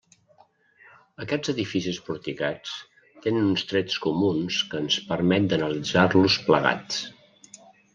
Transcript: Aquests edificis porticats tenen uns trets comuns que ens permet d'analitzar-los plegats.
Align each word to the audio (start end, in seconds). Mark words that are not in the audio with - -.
Aquests 1.25 1.51
edificis 1.53 1.99
porticats 2.07 2.73
tenen 3.27 3.51
uns 3.53 3.67
trets 3.75 4.01
comuns 4.09 4.61
que 4.73 4.85
ens 4.85 5.01
permet 5.15 5.51
d'analitzar-los 5.53 6.45
plegats. 6.51 7.03